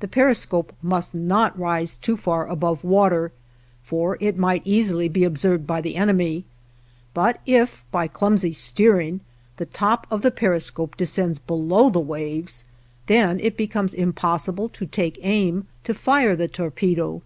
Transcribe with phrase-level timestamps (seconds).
[0.00, 3.32] The periscope must not rise too far above water,
[3.82, 6.46] for it might easily be observed by the enemy;
[7.12, 9.20] but if, by clumsy steering,
[9.58, 12.64] the top of the periscope descends below the waves,
[13.08, 17.20] then it becomes impossible to take aim to fire the torpedo.